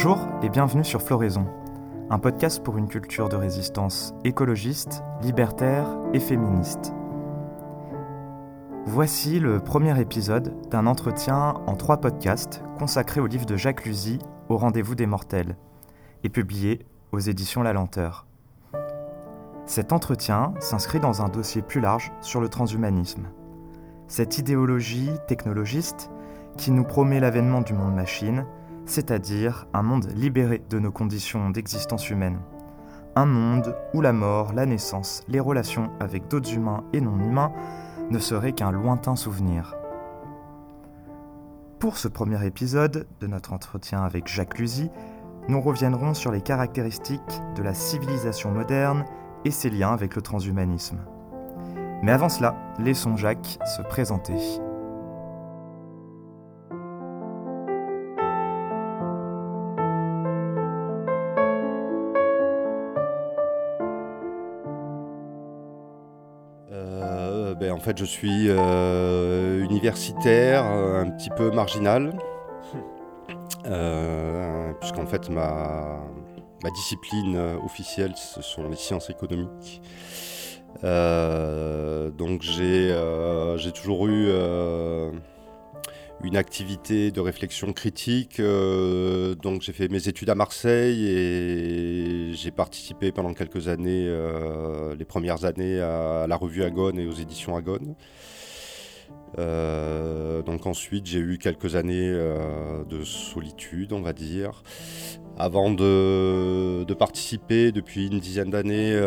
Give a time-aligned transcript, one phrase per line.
[0.00, 1.44] Bonjour et bienvenue sur Floraison,
[2.08, 6.94] un podcast pour une culture de résistance écologiste, libertaire et féministe.
[8.86, 14.20] Voici le premier épisode d'un entretien en trois podcasts consacré au livre de Jacques Luzy,
[14.48, 15.56] Au rendez-vous des mortels,
[16.22, 18.28] et publié aux éditions La Lenteur.
[19.66, 23.26] Cet entretien s'inscrit dans un dossier plus large sur le transhumanisme.
[24.06, 26.08] Cette idéologie technologiste
[26.56, 28.46] qui nous promet l'avènement du monde machine,
[28.88, 32.40] c'est-à-dire un monde libéré de nos conditions d'existence humaine.
[33.14, 37.52] Un monde où la mort, la naissance, les relations avec d'autres humains et non humains
[38.10, 39.76] ne seraient qu'un lointain souvenir.
[41.78, 44.90] Pour ce premier épisode de notre entretien avec Jacques Luzy,
[45.48, 49.04] nous reviendrons sur les caractéristiques de la civilisation moderne
[49.44, 50.98] et ses liens avec le transhumanisme.
[52.02, 54.34] Mais avant cela, laissons Jacques se présenter.
[67.78, 72.18] En fait, je suis euh, universitaire, un petit peu marginal,
[73.66, 76.00] euh, puisqu'en fait, ma,
[76.64, 79.80] ma discipline officielle, ce sont les sciences économiques.
[80.82, 82.94] Euh, donc j'ai
[83.56, 84.28] j'ai toujours eu
[86.24, 88.40] une activité de réflexion critique.
[88.40, 94.94] Euh, donc j'ai fait mes études à Marseille et j'ai participé pendant quelques années, euh,
[94.96, 97.94] les premières années, à la revue Agone et aux éditions Agone.
[99.38, 104.62] Euh, donc ensuite j'ai eu quelques années de solitude, on va dire,
[105.36, 108.98] avant de, participer depuis une dizaine d'années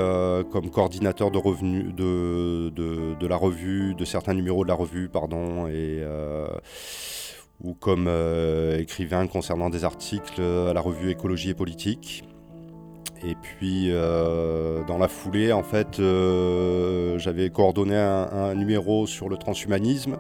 [0.52, 5.68] comme coordinateur de, revenus, de, de, la revue, de certains numéros de la revue, pardon,
[5.68, 6.04] et
[7.64, 12.24] ou comme euh, écrivain concernant des articles à la revue Écologie et Politique.
[13.24, 19.38] Et puis euh, dans la foulée, en fait, euh, j'avais coordonné un, numéro sur le
[19.38, 20.18] transhumanisme.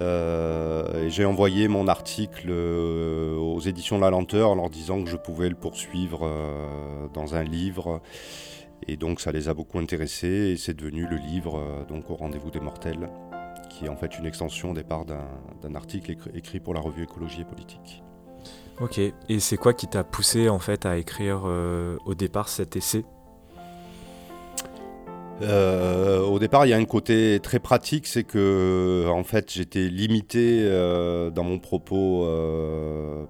[0.00, 5.48] et j'ai envoyé mon article aux éditions La Lenteur en leur disant que je pouvais
[5.48, 6.28] le poursuivre
[7.12, 8.00] dans un livre.
[8.86, 12.50] Et donc ça les a beaucoup intéressés et c'est devenu le livre donc au rendez-vous
[12.50, 13.08] des mortels
[13.74, 17.40] qui est en fait une extension au départ d'un article écrit pour la revue Écologie
[17.40, 18.02] et Politique.
[18.80, 22.74] Ok, et c'est quoi qui t'a poussé en fait à écrire euh, au départ cet
[22.74, 23.04] essai?
[25.42, 29.88] Euh, au départ, il y a un côté très pratique, c'est que en fait, j'étais
[29.88, 32.26] limité euh, dans mon propos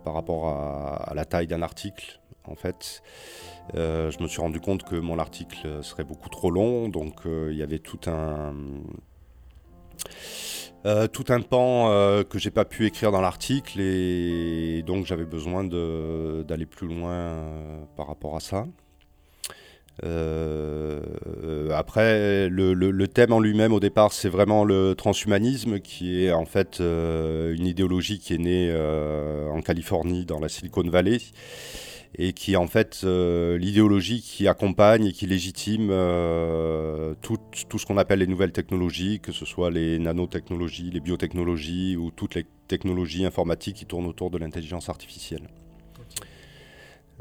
[0.03, 2.21] par rapport à, à, la taille d'un article.
[2.47, 3.03] En fait,
[3.75, 7.63] je me suis rendu compte que mon article serait beaucoup trop long, donc il y
[7.63, 8.55] avait tout un
[10.87, 15.25] euh, tout un pan euh, que j'ai pas pu écrire dans l'article et, donc j'avais
[15.25, 18.67] besoin d'aller plus loin euh, par rapport à ça.
[21.73, 26.81] après, le, thème en lui-même au départ, c'est vraiment le transhumanisme qui est en fait
[26.81, 28.71] une idéologie qui est née
[29.51, 31.19] en Californie, dans la Silicon Valley,
[32.17, 37.39] et qui est en fait euh, l'idéologie qui accompagne et qui légitime euh, tout,
[37.69, 42.11] tout, ce qu'on appelle les nouvelles technologies, que ce soit les nanotechnologies, les biotechnologies ou
[42.11, 45.49] toutes les technologies informatiques qui tournent autour de l'intelligence artificielle.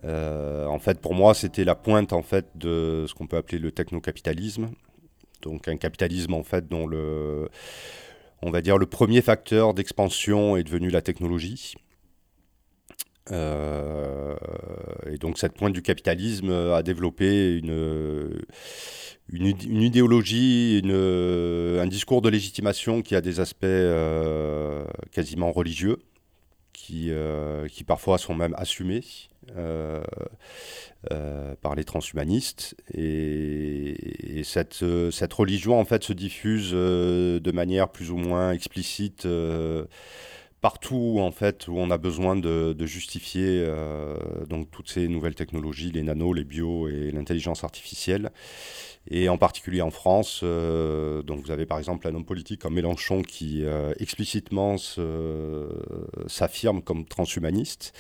[0.04, 3.58] Euh, en fait, pour moi, c'était la pointe en fait de ce qu'on peut appeler
[3.58, 4.70] le technocapitalisme,
[5.42, 7.50] donc un capitalisme en fait dont le,
[8.44, 11.74] on va dire le premier facteur d'expansion est devenu la technologie.
[13.32, 14.36] Euh,
[15.10, 18.42] et donc cette pointe du capitalisme a développé une,
[19.32, 26.00] une, idéologie, une, un discours de légitimation qui a des aspects euh, quasiment religieux,
[26.74, 29.04] qui, euh, qui parfois sont même assumés
[31.62, 32.76] par les transhumanistes.
[32.94, 39.28] Et, et, cette, cette religion en fait se diffuse de manière plus ou moins explicite
[40.64, 44.16] partout en fait où on a besoin de, justifier euh,
[44.48, 48.32] donc toutes ces nouvelles technologies, les nanos, les bio et l'intelligence artificielle.
[49.12, 53.24] Et en particulier en France, euh, vous avez par exemple un homme politique comme Mélenchon
[53.24, 54.78] qui euh, explicitement
[56.28, 57.92] s'affirme comme transhumaniste.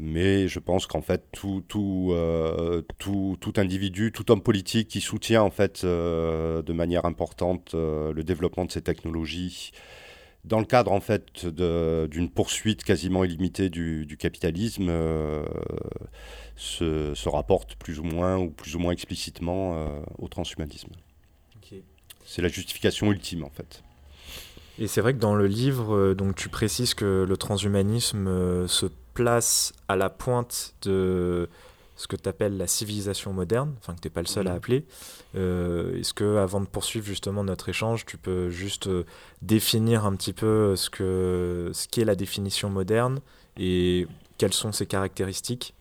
[0.00, 1.62] mais je pense qu'en fait tout,
[3.56, 8.82] individu, tout homme politique qui soutient en fait de manière importante le développement de ces
[8.82, 9.70] technologies
[10.44, 15.44] dans le cadre en fait d'une poursuite quasiment illimitée du, capitalisme, euh,
[16.56, 20.90] se, rapporte plus ou moins ou plus ou moins explicitement euh, au transhumanisme.
[22.24, 23.82] C'est la justification ultime en fait.
[24.78, 28.86] Et c'est vrai que dans le livre, euh, donc tu précises que le transhumanisme se
[29.14, 31.48] place à la pointe de
[32.02, 34.54] ce que tu appelles la civilisation moderne, enfin que tu n'es pas le seul à
[34.54, 34.84] appeler.
[35.36, 39.04] Euh, est-ce que, avant de poursuivre justement notre échange, tu peux juste euh,
[39.40, 43.20] définir un petit peu ce que ce qu'est la définition moderne
[43.56, 45.74] et quelles sont ses caractéristiques?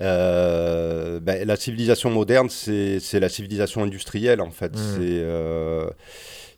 [0.00, 4.74] Euh, ben, la civilisation moderne, c'est la civilisation industrielle en fait.
[4.74, 4.96] Mmh.
[4.96, 5.22] C'est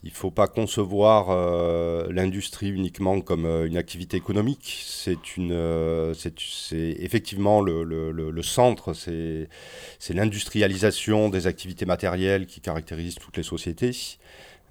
[0.07, 4.85] il ne faut pas concevoir euh, l'industrie uniquement comme euh, une activité économique.
[4.87, 6.15] C'est euh,
[6.71, 9.49] effectivement le, le centre, c'est
[10.11, 13.91] l'industrialisation des activités matérielles qui caractérise toutes les sociétés.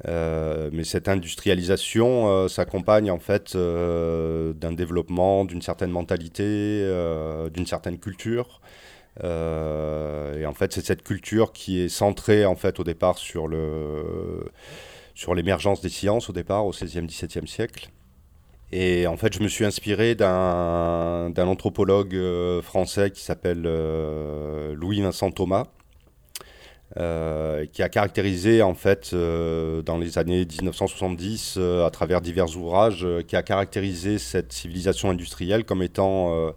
[0.08, 6.50] mais cette industrialisation s'accompagne en fait d'un développement, d'une certaine mentalité,
[7.54, 8.62] d'une certaine culture.
[9.22, 14.46] et en fait, c'est cette culture qui est centrée en fait au départ sur le
[15.16, 17.90] sur l'émergence des sciences au départ, au XVIe, XVIIe siècle.
[18.72, 25.32] Et en fait, je me suis inspiré d'un anthropologue euh, français qui s'appelle euh, Louis-Vincent
[25.32, 25.68] Thomas,
[26.98, 33.36] euh, qui a caractérisé en fait dans les années 1970 à travers divers ouvrages, qui
[33.36, 36.54] a caractérisé cette civilisation industrielle comme étant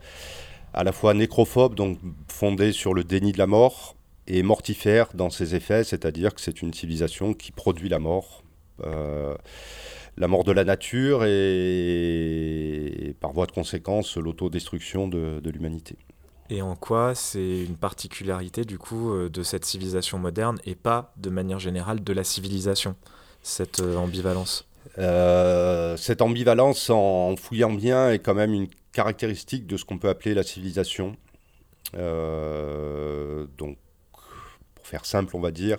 [0.75, 3.94] à la fois nécrophobe, donc fondée sur le déni de la mort,
[4.28, 8.47] et mortifère dans ses effets, c'est-à-dire que c'est une civilisation qui produit la mort euh,
[8.80, 15.96] la mort de la nature et, par voie de conséquence l'autodestruction de, de l'humanité.
[16.50, 21.12] Et en quoi c'est une particularité du coup euh, de cette civilisation moderne et pas
[21.19, 22.96] de manière générale de la civilisation,
[23.42, 24.66] cette euh, ambivalence?
[24.96, 30.34] Cette ambivalence, en, fouillant bien, est quand même une caractéristique de ce qu'on peut appeler
[30.34, 31.14] la civilisation.
[31.92, 33.76] donc,
[34.75, 35.78] pour faire simple, on va dire,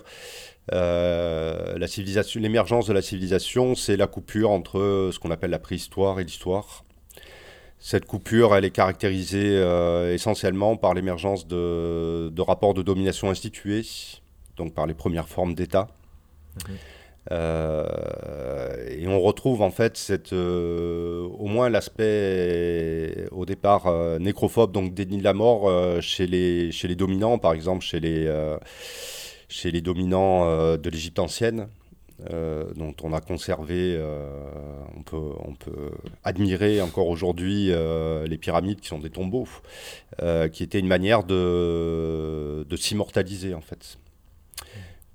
[0.72, 1.39] euh,
[1.80, 6.20] la civilisation, l'émergence de la civilisation, c'est la coupure entre ce qu'on appelle la préhistoire
[6.20, 6.84] et l'histoire.
[7.78, 13.86] Cette coupure, elle est caractérisée euh, essentiellement par l'émergence de, rapports de domination institués,
[14.58, 15.88] donc par les premières formes d'État.
[16.68, 16.76] Mhm.
[17.32, 17.86] Euh,
[18.88, 25.24] et on retrouve en fait cette, au moins l'aspect au départ nécrophobe, donc déni de
[25.24, 25.70] la mort
[26.02, 28.26] chez, les, chez les dominants, par exemple chez les
[29.50, 31.68] chez les dominants euh, de l'Égypte ancienne,
[32.30, 34.30] euh, dont on a conservé, euh,
[34.96, 35.90] on, peut,
[36.22, 37.70] admirer encore aujourd'hui
[38.26, 39.48] les pyramides qui sont des tombeaux,
[40.52, 43.98] qui étaient une manière de, de s'immortaliser en fait.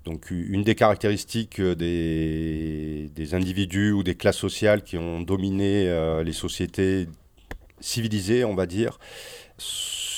[0.03, 5.87] Donc une des caractéristiques des, des, individus ou des classes sociales qui ont dominé
[6.23, 7.07] les sociétés
[7.79, 8.99] civilisées, on va dire,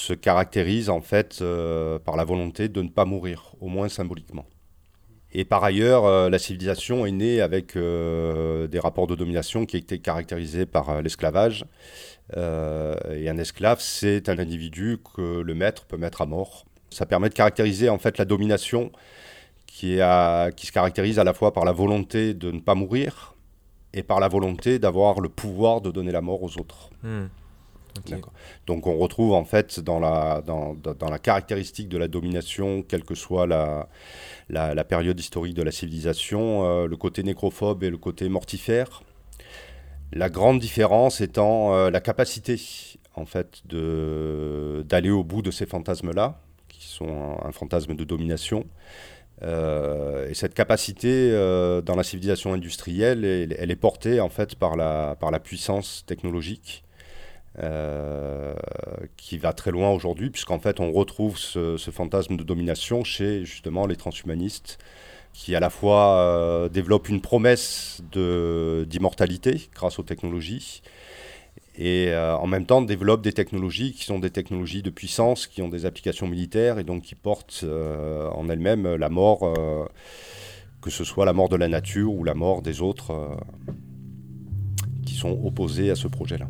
[0.08, 4.46] se caractérise en fait euh, par la volonté de ne pas mourir, au moins symboliquement.
[5.34, 9.76] Et par ailleurs, euh, la civilisation est née avec euh, des rapports de domination qui
[9.76, 11.66] étaient caractérisés par l'esclavage.
[12.36, 16.66] et un esclave, c'est un individu que le maître peut mettre à mort.
[16.90, 18.92] Ça permet de caractériser en fait la domination
[19.66, 23.36] qui, se caractérise à la fois par la volonté de ne pas mourir
[23.94, 26.90] et par la volonté d'avoir le pouvoir de donner la mort aux autres.
[28.66, 30.42] Donc on retrouve en fait dans la,
[31.20, 36.98] caractéristique de la domination, quelle que soit la, période historique de la civilisation, euh, le
[36.98, 39.04] côté nécrophobe et le côté mortifère.
[40.14, 42.60] La grande différence étant euh, la capacité
[43.16, 48.66] en fait d'aller au bout de ces fantasmes-là, qui sont un, fantasme de domination.
[49.44, 51.32] Euh, et cette capacité
[51.84, 56.84] dans la civilisation industrielle, elle, est portée en fait par la, puissance technologique
[59.18, 63.88] qui va très loin aujourd'hui, puisqu'en fait on retrouve ce, fantasme de domination chez justement
[63.88, 64.78] les transhumanistes,
[65.34, 70.82] qui à la fois euh, développent une promesse d'immortalité grâce aux technologies,
[71.80, 75.62] et euh, en même temps développent des technologies qui sont des technologies de puissance, qui
[75.62, 79.56] ont des applications militaires, et donc qui portent en elles-mêmes la mort,
[80.82, 83.38] que ce soit la mort de la nature ou la mort des autres
[85.06, 86.48] qui sont opposés à ce projet-là.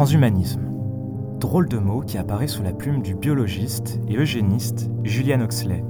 [0.00, 0.62] Transhumanisme.
[1.40, 5.84] Drôle de mot qui apparaît sous la plume du biologiste et eugéniste Julian Huxley.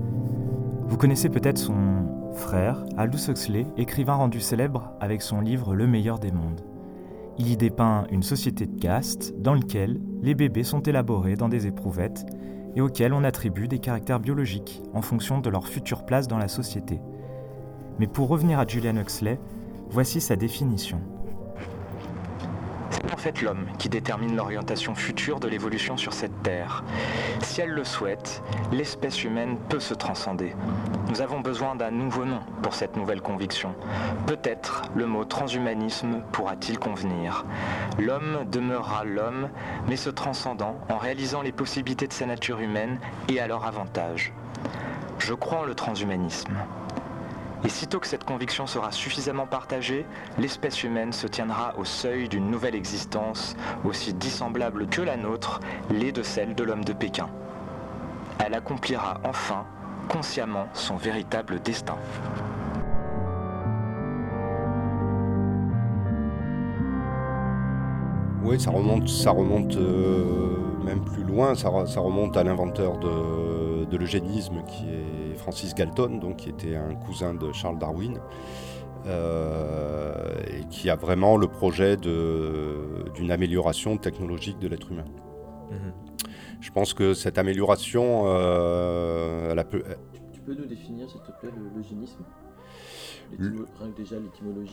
[0.88, 6.18] Vous connaissez peut-être son frère, Aldous Huxley, écrivain rendu célèbre avec son livre Le meilleur
[6.18, 6.62] des mondes.
[7.38, 11.68] Il y dépeint une société de caste dans laquelle les bébés sont élaborés dans des
[11.68, 12.26] éprouvettes
[12.74, 16.48] et auxquels on attribue des caractères biologiques en fonction de leur future place dans la
[16.48, 17.00] société.
[18.00, 19.38] Mais pour revenir à Julian Huxley,
[19.88, 21.00] voici sa définition.
[23.12, 26.84] En fait l'homme qui détermine l'orientation future de l'évolution sur cette Terre.
[27.42, 30.54] Si elle le souhaite, l'espèce humaine peut se transcender.
[31.08, 33.74] Nous avons besoin d'un nouveau nom pour cette nouvelle conviction.
[34.26, 37.44] Peut-être le mot transhumanisme pourra-t-il convenir.
[37.98, 39.48] L'homme demeurera l'homme,
[39.88, 42.98] mais se transcendant en réalisant les possibilités de sa nature humaine
[43.28, 44.32] et à leur avantage.
[45.18, 46.54] Je crois en le transhumanisme.
[47.64, 50.06] Et sitôt que cette conviction sera suffisamment partagée,
[50.38, 56.12] l'espèce humaine se tiendra au seuil d'une nouvelle existence aussi dissemblable que la nôtre, l'est
[56.12, 57.28] de celle de l'homme de Pékin.
[58.38, 59.66] Elle accomplira enfin
[60.08, 61.96] consciemment son véritable destin.
[68.42, 74.85] Oui, ça remonte, euh, même plus loin, ça, remonte à l'inventeur de, de l'eugénisme qui
[74.88, 78.18] est Francis Galton, donc, qui était un cousin de Charles Darwin,
[79.06, 85.04] euh, et qui a vraiment le projet d'une amélioration technologique de l'être humain.
[85.70, 85.92] Mhm.
[86.61, 89.82] Je pense que cette amélioration, euh, elle a peu...
[90.32, 92.25] Tu peux nous définir, s'il te plaît, l'eugénisme?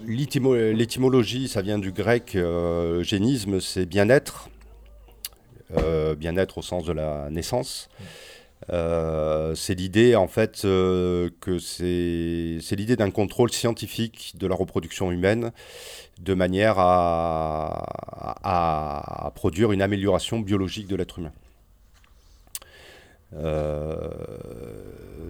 [0.08, 0.74] L'étymologie.
[0.74, 2.36] L'étymologie, ça vient du grec.
[2.36, 4.50] Euh, eugénisme, c'est bien-être.
[5.78, 7.90] Euh, bien-être au sens de la naissance.
[8.00, 8.06] Mhm.
[8.72, 15.12] Euh, c'est l'idée en fait euh, que c'est l'idée d'un contrôle scientifique de la reproduction
[15.12, 15.52] humaine
[16.20, 17.86] de manière à,
[18.44, 21.32] à, produire une amélioration biologique de l'être humain.
[23.36, 24.10] Euh,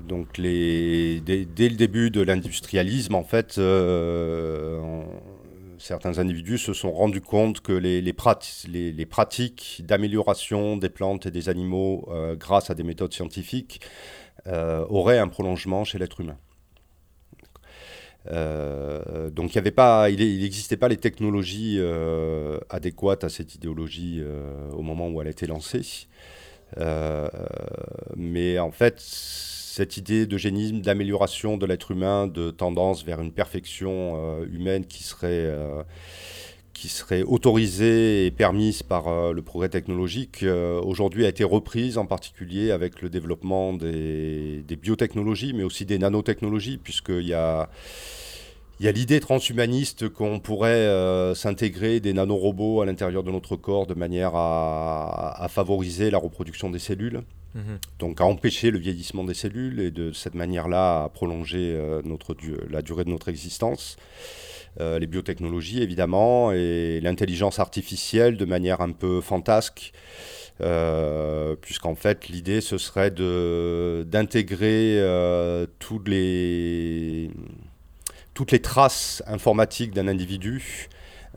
[0.08, 3.60] donc les, dès, le début de l'industrialisme, en fait,
[5.80, 11.50] certains individus se sont rendus compte que les, les, pratiques d'amélioration des plantes et des
[11.50, 13.82] animaux euh, grâce à des méthodes scientifiques
[14.48, 16.38] euh, auraient un prolongement chez l'être humain.
[18.30, 21.80] Euh, donc il n'existait pas, pas les technologies
[22.70, 24.22] adéquates à cette idéologie
[24.74, 26.08] au moment où elle a été lancée.
[28.16, 29.00] mais en fait,
[29.78, 35.04] cette idée d'eugénisme, d'amélioration de l'être humain, de tendance vers une perfection euh, humaine qui
[35.04, 35.84] serait, euh,
[36.74, 40.44] qui serait autorisée et permise par euh, le progrès technologique,
[40.82, 46.78] aujourd'hui a été reprise en particulier avec le développement des, biotechnologies, mais aussi des nanotechnologies,
[46.78, 47.70] puisqu'il y a
[48.80, 50.88] l'idée transhumaniste qu'on pourrait
[51.36, 56.80] s'intégrer des nanorobots à l'intérieur de notre corps de manière à, favoriser la reproduction des
[56.80, 57.22] cellules.
[57.56, 57.80] Mhm.
[58.00, 62.36] Donc à empêcher le vieillissement des cellules et de cette manière-là à prolonger euh, notre,
[62.70, 63.98] la durée de notre existence.
[64.80, 69.92] Euh, les biotechnologies évidemment et l'intelligence artificielle de manière un peu fantasque.
[70.60, 75.00] Euh, puisqu'en fait l'idée ce serait d'intégrer
[75.78, 77.30] toutes les
[78.34, 80.90] toutes les traces informatiques d'un individu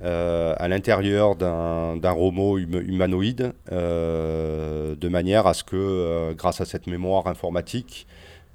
[0.02, 6.64] euh, à l'intérieur d'un robot humanoïde, euh, de manière à ce que, euh, grâce à
[6.64, 8.07] cette mémoire informatique,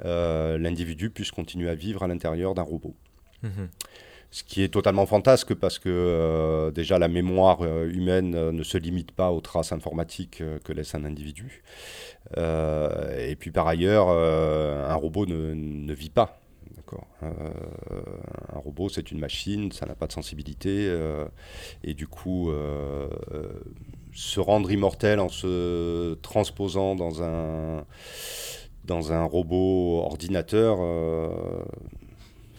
[0.03, 2.95] l'individu puisse continuer à vivre à l'intérieur d'un robot.
[3.43, 3.69] Mhm.
[4.31, 9.31] Ce qui est totalement fantasque parce que déjà la mémoire humaine ne se limite pas
[9.31, 11.63] aux traces informatiques que laisse un individu.
[12.35, 16.41] et puis par ailleurs, un robot ne, ne vit pas.
[17.23, 17.29] Euh,
[18.53, 20.87] un robot, c'est une machine, ça n'a pas de sensibilité.
[20.87, 21.25] Euh,
[21.83, 23.07] et du coup, euh,
[24.13, 27.85] se rendre immortel en se transposant dans un,
[28.85, 30.79] dans un robot ordinateur,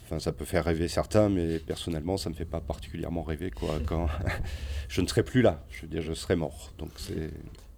[0.04, 3.50] enfin, ça peut faire rêver certains, mais personnellement, ça ne me fait pas particulièrement rêver.
[3.86, 4.06] Quand
[4.88, 6.72] je ne serai plus là, je veux dire, je serai mort.
[6.78, 7.30] Donc c'est...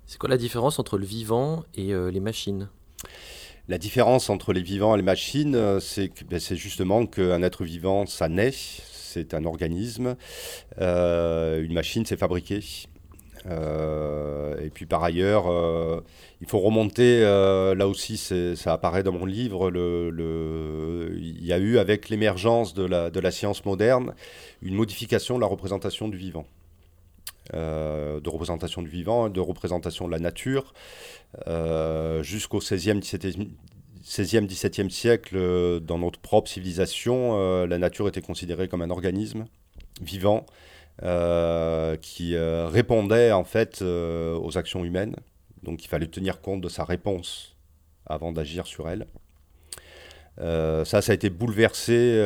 [0.07, 2.69] C'est quoi la différence entre le vivant et les machines?
[3.69, 8.07] La différence entre les vivants et les machines, euh, c'est ben, justement qu'un être vivant,
[8.07, 10.17] ça naît, c'est un organisme.
[10.81, 12.61] Euh, une machine, c'est fabriqué.
[13.47, 15.47] Euh, et puis par ailleurs,
[16.41, 21.79] il faut remonter, là aussi ça apparaît dans mon livre, le, il y a eu
[21.79, 24.15] avec l'émergence de la, science moderne
[24.61, 26.47] une modification de la représentation du vivant.
[27.53, 30.73] De représentation du vivant, de représentation de la nature.
[31.47, 38.23] Euh, jusqu'au 16e, 17e, 17e siècle, euh, dans notre propre civilisation, euh, la nature était
[38.23, 39.47] considérée comme un organisme
[40.01, 40.47] vivant
[42.03, 45.15] qui répondait en fait aux actions humaines.
[45.63, 47.55] Donc il fallait tenir compte de sa réponse
[48.05, 49.07] avant d'agir sur elle.
[50.39, 52.17] ça, ça a été bouleversé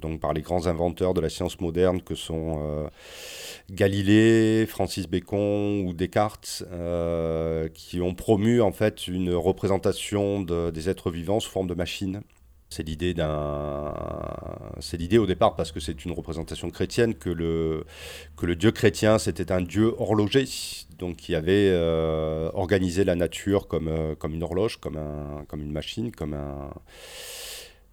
[0.00, 2.88] donc par les grands inventeurs de la science moderne que sont
[3.70, 11.10] Galilée, Francis Bacon ou Descartes, euh, qui ont promu en fait une représentation des êtres
[11.10, 12.22] vivants sous forme de machines.
[12.68, 13.94] C'est l'idée d'un,
[14.80, 17.84] c'est l'idée au départ parce que c'est une représentation chrétienne que le
[18.36, 20.46] que le dieu chrétien c'était un dieu horloger,
[20.98, 25.62] donc qui avait euh, organisé la nature comme euh, comme une horloge, comme un comme
[25.62, 26.70] une machine, comme un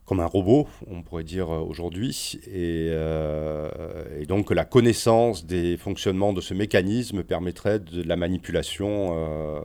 [0.05, 6.41] comme un robot, on pourrait dire aujourd'hui, et, et, donc la connaissance des fonctionnements de
[6.41, 9.61] ce mécanisme permettrait de la manipulation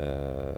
[0.00, 0.52] euh,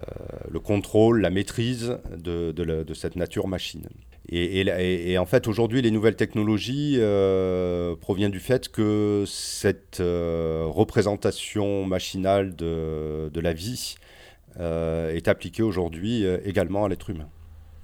[0.49, 3.87] le contrôle, la maîtrise de, cette nature machine.
[4.29, 11.85] Et, en fait, aujourd'hui, les nouvelles technologies euh, proviennent du fait que cette euh, représentation
[11.85, 13.95] machinale de, la vie
[14.59, 17.29] est appliquée aujourd'hui également à l'être humain.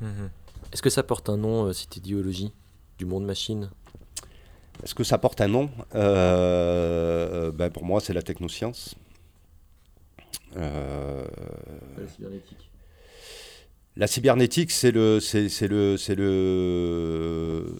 [0.01, 0.29] Mhm.
[0.73, 2.51] Est-ce que ça porte un nom, cette idéologie
[2.97, 3.69] du monde machine?
[4.83, 5.69] Est-ce que ça porte un nom?
[5.93, 8.95] Ben Pour moi, c'est la technoscience.
[10.55, 11.25] Euh,
[11.97, 12.69] la cybernétique.
[13.95, 17.75] La cybernétique, c'est le, c'est, le, c'est le,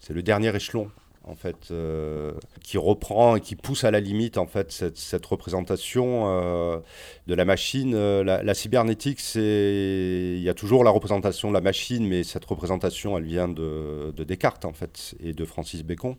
[0.00, 0.90] c'est le dernier échelon
[1.24, 6.24] en fait, euh, qui reprend et qui pousse à la limite en fait cette, représentation
[6.26, 6.78] euh,
[7.26, 7.94] de la machine.
[8.22, 13.16] La, cybernétique, c'est, il y a toujours la représentation de la machine, mais cette représentation,
[13.16, 16.16] elle vient de, de Descartes en fait et de Francis Bacon.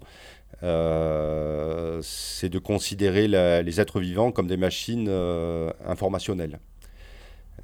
[0.61, 6.59] Euh, c'est de considérer les êtres vivants comme des machines euh, informationnelles.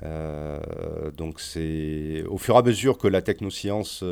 [0.02, 4.04] Euh, donc c'est au fur et à mesure que la technoscience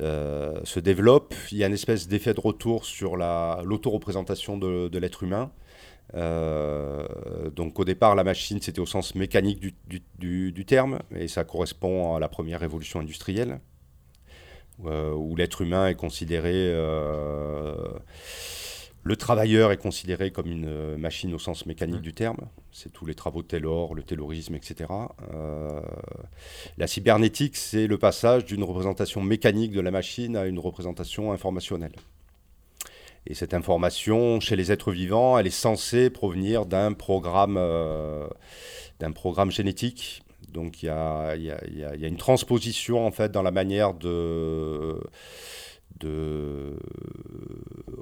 [0.00, 5.22] se développe, il y a une espèce d'effet de retour sur l'autoreprésentation de, de l'être
[5.22, 5.50] humain.
[6.14, 12.20] donc au départ, la machine, c'était au sens mécanique du, terme, et ça correspond à
[12.20, 13.60] la première révolution industrielle.
[14.86, 17.74] Euh, où l'être humain est considéré, euh,
[19.02, 22.02] le travailleur est considéré comme une euh, machine au sens mécanique mmh.
[22.02, 22.38] du terme.
[22.72, 24.90] C'est tous les travaux de Taylor, le taylorisme, etc.
[26.76, 31.94] la cybernétique, c'est le passage d'une représentation mécanique de la machine à une représentation informationnelle.
[33.26, 37.58] Et cette information, chez les êtres vivants, elle est censée provenir d'un programme,
[38.98, 40.22] d'un programme génétique
[40.52, 41.34] donc il y a,
[42.02, 45.00] une transposition en fait dans la manière de,
[46.00, 46.76] de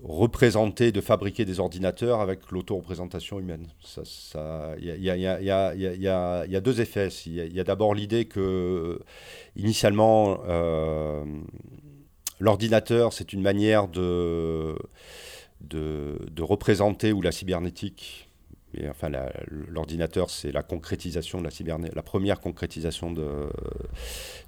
[0.02, 3.68] représenter, de fabriquer des ordinateurs avec l'auto-représentation humaine.
[4.78, 7.08] Il y, a deux effets.
[7.26, 9.00] Il y a, d'abord l'idée que,
[9.56, 11.24] initialement, euh,
[12.40, 14.76] l'ordinateur, c'est une manière de,
[15.60, 18.28] de, représenter, ou la cybernétique,
[18.88, 19.10] enfin,
[19.48, 21.50] l'ordinateur, c'est la concrétisation de la
[21.94, 23.48] la première concrétisation de,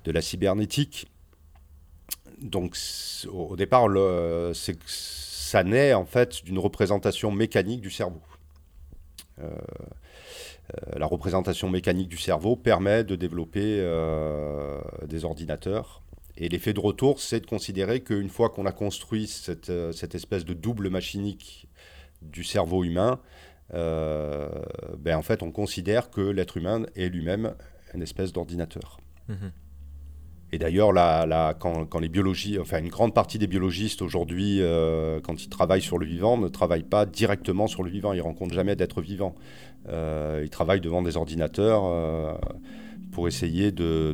[0.04, 1.06] de la cybernétique.
[2.40, 2.76] Donc,
[3.30, 3.88] au départ,
[4.52, 8.20] ça naît en fait d'une représentation mécanique du cerveau.
[9.40, 16.02] Euh, euh, la représentation mécanique du cerveau permet de développer euh, des ordinateurs.
[16.36, 19.68] Et l'effet de retour, c'est de considérer qu'une fois qu'on a construit cette,
[20.14, 21.66] espèce de double machinique
[22.22, 23.20] du cerveau humain,
[23.72, 27.54] ben en fait, on considère que l'être humain est lui-même
[27.92, 29.00] une espèce d'ordinateur.
[29.28, 29.52] Mhm.
[30.52, 32.10] Et d'ailleurs, là, quand, les
[32.58, 36.48] enfin une grande partie des biologistes aujourd'hui, euh, quand ils travaillent sur le vivant, ne
[36.48, 38.12] travaillent pas directement sur le vivant.
[38.12, 39.34] Ils rencontrent jamais d'être vivant.
[39.88, 42.38] Euh, ils travaillent devant des ordinateurs
[43.12, 44.12] pour essayer de,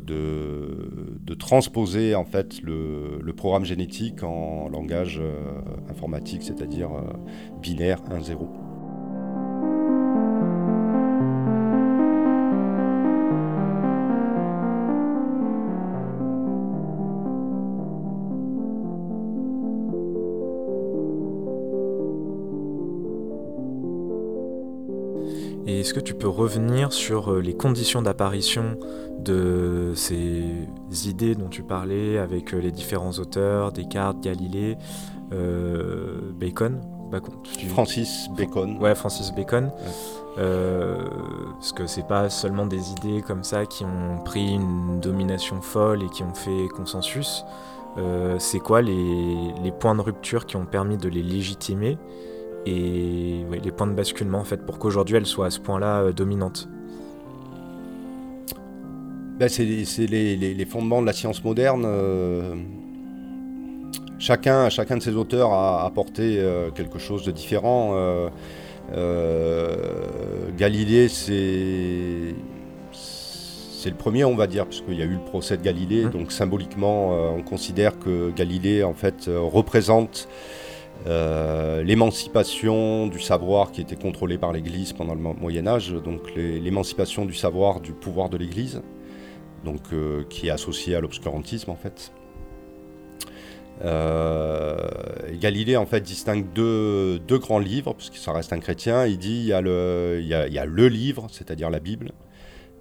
[1.39, 5.21] transposer en fait le, le, programme génétique en langage
[5.89, 6.89] informatique, c'est-à-dire
[7.61, 8.66] binaire 1-0.
[26.17, 28.77] Peux revenir sur euh, les conditions d'apparition
[29.19, 30.67] de ces
[31.05, 34.77] idées dont tu parlais avec euh, les différents auteurs, Descartes, Galilée,
[35.33, 36.81] euh, Bacon
[37.69, 38.77] Francis Bacon.
[38.79, 39.71] Ouais, Francis Bacon.
[40.35, 46.03] parce que c'est pas seulement des idées comme ça qui ont pris une domination folle
[46.03, 47.45] et qui ont fait consensus.
[48.39, 51.97] c'est quoi les, les, points de rupture qui ont permis de les légitimer?
[52.67, 56.11] Et les points de basculement en fait pour qu'aujourd'hui elle soit à ce point-là euh,
[56.11, 56.67] dominante
[59.39, 61.83] ben, C'est les, fondements de la science moderne.
[61.85, 62.55] Euh,
[64.19, 67.95] chacun, chacun de ces auteurs a apporté euh, quelque chose de différent.
[70.57, 72.33] Galilée, c'est
[73.79, 76.05] c'est le premier, on va dire, puisqu'il y a eu le procès de Galilée.
[76.05, 76.09] Mmh.
[76.09, 80.27] Donc symboliquement, on considère que Galilée, en fait, représente
[81.05, 87.25] euh, l'émancipation du savoir qui était contrôlé par l'Église pendant le Moyen Âge, donc l'émancipation
[87.25, 88.81] du savoir du pouvoir de l'Église.
[89.63, 89.81] donc,
[90.29, 92.11] qui est associé à l'obscurantisme en fait.
[95.39, 99.05] Galilée en fait distingue deux, grands livres, puisque ça reste un chrétien.
[99.05, 102.11] Il dit il y a le livre, c'est-à-dire la Bible,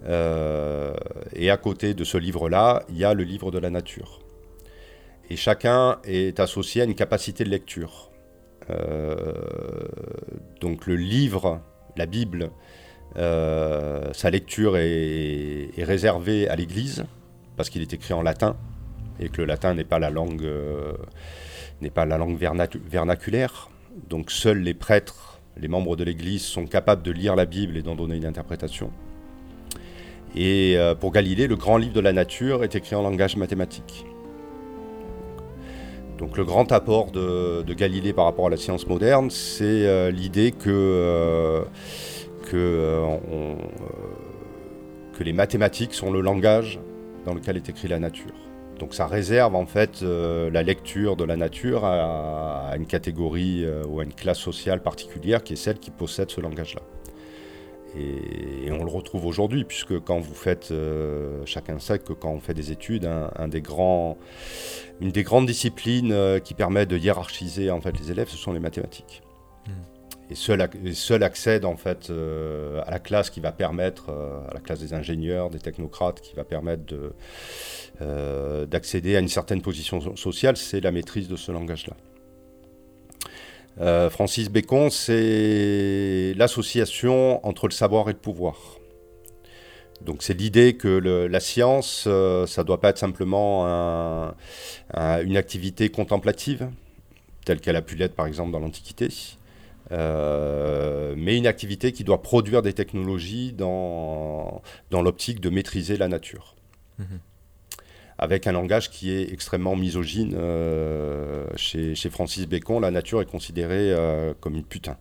[0.05, 4.26] et à côté de ce livre-là, il y a le livre de la nature.
[5.29, 8.11] Et chacun est associé à une capacité de lecture.
[8.71, 9.33] Euh,
[10.61, 11.61] donc le livre,
[11.97, 12.51] la Bible,
[13.17, 17.05] euh, sa lecture est, réservée à l'Église
[17.57, 18.57] parce qu'il est écrit en latin
[19.19, 20.93] et que le latin n'est pas la langue euh,
[21.81, 23.71] n'est pas la langue vernaculaire.
[24.09, 27.83] Donc seuls les prêtres, les membres de l'Église sont capables de lire la Bible et
[27.83, 28.91] d'en donner une interprétation.
[30.35, 34.05] Et pour Galilée, le grand livre de la nature est écrit en langage mathématique.
[36.19, 40.53] Donc le grand apport de, Galilée par rapport à la science moderne, c'est euh, l'idée
[40.53, 41.63] que, euh,
[42.55, 43.55] euh,
[45.13, 46.81] que, les mathématiques sont le langage
[47.27, 48.33] dans lequel est écrit la nature.
[48.79, 54.05] Donc ça réserve en fait la lecture de la nature à, une catégorie ou à
[54.05, 56.83] une classe sociale particulière qui est celle qui possède ce langage-là.
[57.99, 60.73] Et, le retrouve aujourd'hui, puisque quand vous faites,
[61.45, 64.17] chacun sait que quand on fait des études, un des grands,
[65.01, 68.53] une des grandes disciplines euh, qui permet de hiérarchiser en fait les élèves, ce sont
[68.53, 69.23] les mathématiques.
[69.67, 70.31] Hmm.
[70.31, 74.55] Et seul, seul accède en fait euh, à la classe qui va permettre, euh, à
[74.55, 77.13] la classe des ingénieurs, des technocrates, qui va permettre de,
[78.67, 81.97] d'accéder à une certaine position sociale, c'est la maîtrise de ce langage-là.
[83.79, 88.57] Francis Bacon, c'est l'association entre le savoir et le pouvoir.
[90.03, 94.35] Donc c'est l'idée que la science, euh, ça ne doit pas être simplement
[94.95, 96.69] une activité contemplative,
[97.45, 99.09] telle qu'elle a pu l'être par exemple dans l'Antiquité,
[99.93, 106.09] euh, mais une activité qui doit produire des technologies dans, dans l'optique de maîtriser la
[106.09, 106.55] nature.
[106.99, 107.21] Mhm.
[108.19, 110.35] Avec un langage qui est extrêmement misogyne.
[110.37, 113.95] Euh, chez, Francis Bacon, la nature est considérée
[114.41, 114.97] comme une putain.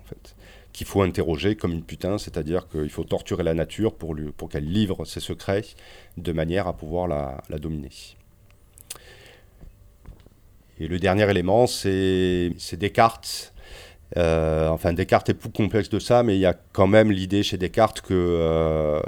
[0.00, 0.34] En fait
[0.72, 4.16] qu'il faut interroger comme une putain, c'est-à-dire qu'il faut torturer la nature pour,
[4.50, 5.64] qu'elle livre ses secrets
[6.16, 7.90] de manière à pouvoir la, dominer.
[10.80, 13.52] Et le dernier élément, c'est Descartes.
[14.16, 17.42] Euh, enfin, Descartes est plus complexe de ça, mais il y a quand même l'idée
[17.42, 19.00] chez Descartes que, euh,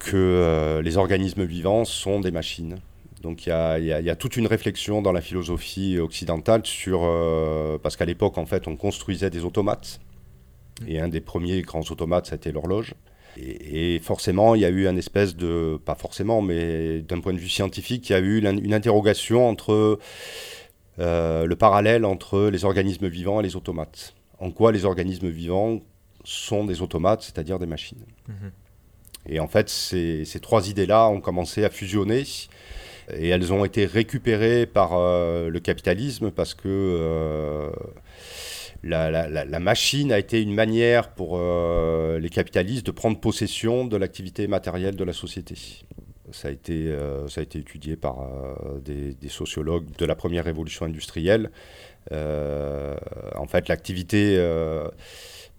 [0.00, 2.78] que euh, les organismes vivants sont des machines.
[3.22, 7.00] Donc il y, a, toute une réflexion dans la philosophie occidentale sur...
[7.82, 10.00] parce qu'à l'époque, en fait, on construisait des automates
[10.88, 12.94] et un des premiers grands automates, ça a été l'horloge.
[13.36, 17.38] Et, forcément, il y a eu un espèce de, pas forcément, mais d'un point de
[17.38, 19.98] vue scientifique, il y a eu une interrogation entre
[20.98, 24.14] euh, le parallèle entre les organismes vivants et les automates.
[24.38, 25.80] En quoi les organismes vivants
[26.24, 28.04] sont des automates, c'est-à-dire des machines.
[28.28, 28.50] Mhm.
[29.28, 32.24] Et en fait, ces, trois idées-là ont commencé à fusionner
[33.12, 37.70] et elles ont été récupérées par euh, le capitalisme parce que euh,
[38.82, 44.46] la, machine a été une manière pour euh, les capitalistes de prendre possession de l'activité
[44.46, 45.54] matérielle de la société.
[46.32, 46.96] Ça a été,
[47.28, 51.50] ça a été étudié par euh, des, sociologues de la première révolution industrielle.
[52.12, 54.38] en fait, l'activité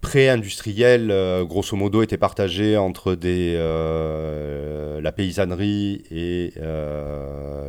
[0.02, 1.08] pré-industrielle,
[1.46, 3.54] grosso modo, était partagée entre des,
[5.02, 6.52] la paysannerie et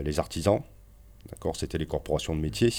[0.04, 0.62] les artisans.
[1.32, 2.74] D'accord, c'était les corporations de métiers.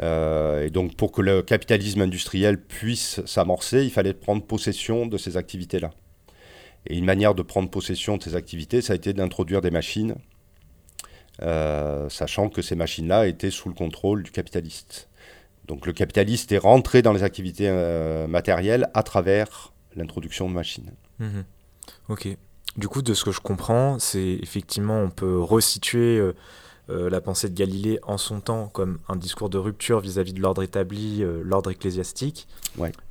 [0.00, 5.16] Euh, et donc pour que le capitalisme industriel puisse s'amorcer, il fallait prendre possession de
[5.16, 5.90] ces activités-là.
[6.86, 10.14] Et une manière de prendre possession de ces activités, ça a été d'introduire des machines,
[11.42, 15.08] euh, sachant que ces machines-là étaient sous le contrôle du capitaliste.
[15.66, 20.90] Donc le capitaliste est rentré dans les activités euh, matérielles à travers l'introduction de machines.
[21.18, 21.44] Mhm.
[22.08, 22.28] Ok.
[22.76, 26.20] Du coup, de ce que je comprends, c'est effectivement, on peut resituer
[26.88, 30.40] euh, la pensée de Galilée en son temps comme un discours de rupture vis-à-vis de
[30.40, 32.46] l'ordre établi, euh, l'ordre ecclésiastique.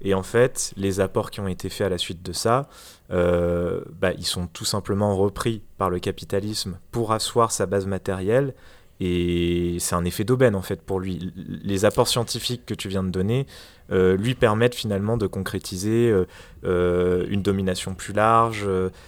[0.01, 2.69] Et en fait, les apports qui ont été faits à la suite de ça,
[3.11, 8.53] euh, bah, ils sont tout simplement repris par le capitalisme pour asseoir sa base matérielle
[8.99, 11.33] et c'est un effet d'aubaine en fait pour lui.
[11.35, 13.45] Les apports scientifiques que tu viens de donner
[13.91, 16.25] euh, lui permettent finalement de concrétiser euh,
[16.63, 18.67] euh, une domination plus large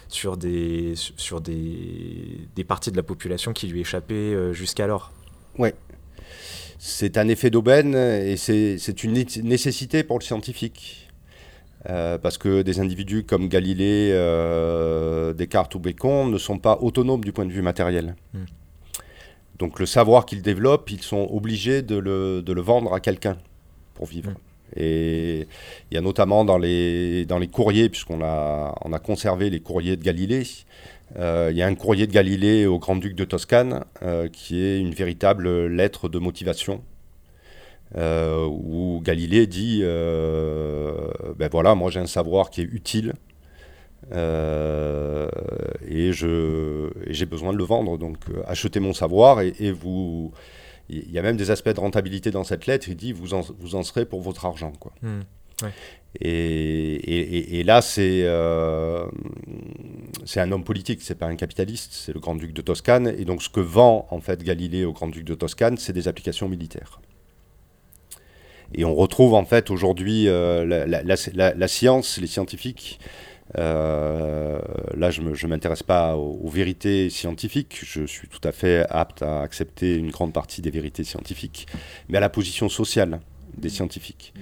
[0.10, 5.12] sur, des, sur des, des, parties de la population qui lui échappaient jusqu'alors.
[5.58, 5.70] Oui.
[6.80, 11.10] C'est un effet d'aubaine et c'est une nécessité pour le scientifique.
[11.86, 14.12] parce que des individus comme Galilée,
[15.36, 18.16] Descartes ou Bacon ne sont pas autonomes du point de vue matériel.
[18.34, 18.46] Hmm.
[19.60, 23.38] Donc le savoir qu'ils développent, ils sont obligés de le, de le vendre à quelqu'un
[23.94, 24.32] pour vivre.
[24.32, 24.36] Mm.
[24.76, 25.48] Et
[25.90, 29.62] il y a notamment dans les, dans les courriers, puisqu'on a, on a conservé les
[29.62, 30.44] courriers de Galilée,
[31.16, 33.86] il y a un courrier de Galilée au grand-duc de Toscane
[34.34, 36.84] qui est une véritable lettre de motivation
[37.96, 43.14] où Galilée dit ben voilà, moi j'ai un savoir qui est utile
[44.12, 47.98] et j'ai besoin de le vendre.
[47.98, 50.32] Donc achetez mon savoir et, et vous
[50.90, 52.88] il y a même des aspects de rentabilité dans cette lettre.
[52.90, 54.72] Il dit vous en, vous en serez pour votre argent.
[54.80, 54.94] Quoi.
[55.02, 55.20] Hmm,
[56.20, 59.06] et, et, là, c'est euh,
[60.26, 63.14] c'est un homme politique, c'est pas un capitaliste, c'est le grand-duc de Toscane.
[63.18, 66.48] Et donc, ce que vend en fait Galilée au grand-duc de Toscane, c'est des applications
[66.48, 67.02] militaires.
[68.74, 73.00] Et on retrouve en fait aujourd'hui euh, la, la, la, science, les scientifiques
[73.58, 74.60] euh,
[74.96, 79.42] là, je ne m'intéresse pas aux, vérités scientifiques, je suis tout à fait apte à
[79.42, 81.68] accepter une grande partie des vérités scientifiques,
[82.10, 83.20] mais à la position sociale
[83.58, 84.34] des scientifiques.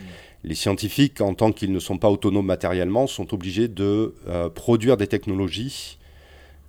[0.44, 4.98] Les scientifiques, en tant qu'ils ne sont pas autonomes matériellement, sont obligés de euh, produire
[4.98, 5.98] des technologies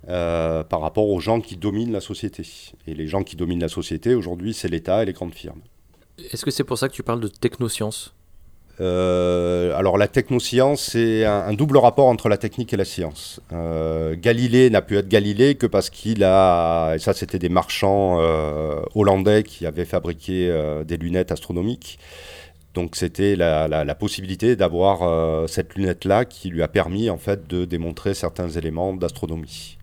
[0.09, 2.43] euh, par rapport aux gens qui dominent la société.
[2.87, 5.61] Et les gens qui dominent la société, aujourd'hui, c'est l'État et les grandes firmes.
[6.31, 8.16] Est-ce que c'est pour ça que tu parles de technosciences?
[8.79, 13.39] Alors la technoscience, c'est un, double rapport entre la technique et la science.
[13.51, 18.17] Euh, Galilée n'a pu être Galilée que parce qu'il a, et ça c'était des marchands
[18.19, 20.53] euh, hollandais qui avaient fabriqué
[20.85, 21.99] des lunettes astronomiques.
[22.73, 28.13] Donc c'était la, possibilité d'avoir cette lunette-là qui lui a permis en fait de démontrer
[28.13, 29.77] certains éléments d'astronomie.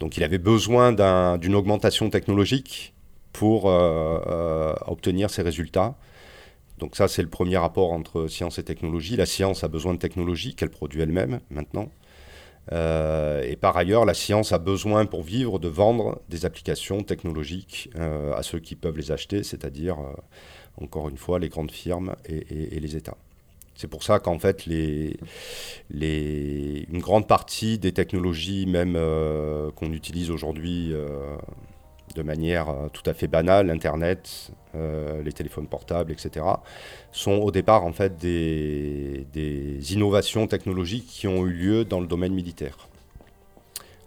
[0.00, 0.92] Donc il avait besoin
[1.38, 2.92] d'une augmentation technologique
[3.32, 3.64] pour
[4.86, 5.94] obtenir ces résultats.
[6.78, 9.16] Donc ça, c'est le premier rapport entre science et technologie.
[9.16, 11.88] La science a besoin de technologie qu'elle produit elle-même maintenant.
[12.72, 17.90] Euh, et par ailleurs, la science a besoin pour vivre de vendre des applications technologiques
[17.96, 20.14] euh, à ceux qui peuvent les acheter, c'est-à-dire, euh,
[20.80, 23.16] encore une fois, les grandes firmes et, les États.
[23.76, 25.16] C'est pour ça qu'en fait, une
[26.92, 28.94] grande partie des technologies, même
[29.74, 30.94] qu'on utilise aujourd'hui
[32.14, 36.46] de manière euh, tout à fait banale, Internet, euh, les téléphones portables, etc.,
[37.12, 39.26] sont au départ en fait des,
[39.92, 42.88] innovations technologiques qui ont eu lieu dans le domaine militaire.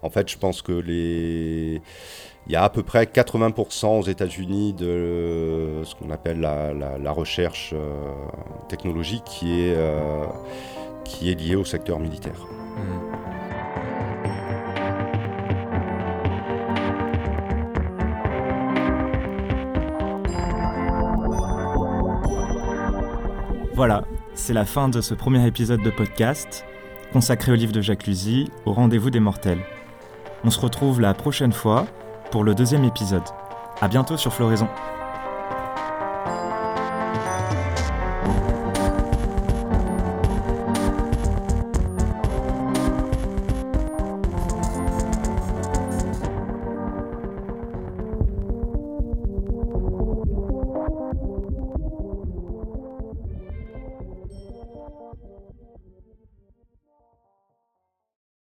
[0.01, 1.81] En fait, je pense que les...
[2.47, 7.71] Il y a à peu près 80% aux États-Unis de ce qu'on appelle la, recherche
[7.73, 8.13] euh,
[8.69, 9.75] technologique qui est,
[11.03, 12.47] qui est liée au secteur militaire.
[12.77, 13.16] Mmh.
[23.77, 26.65] Voilà, c'est la fin de ce premier épisode de podcast
[27.13, 29.59] consacré au livre de Jacques Lusy, au rendez-vous des mortels.
[30.43, 31.85] On se retrouve la prochaine fois
[32.31, 33.21] pour le deuxième épisode.
[33.79, 34.67] A bientôt sur Floraison.